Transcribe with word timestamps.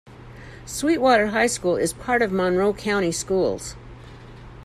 Sweetwater 0.65 1.27
High 1.27 1.45
School 1.45 1.75
is 1.75 1.93
part 1.93 2.23
of 2.23 2.31
Monroe 2.31 2.73
County 2.73 3.11
Schools. 3.11 3.75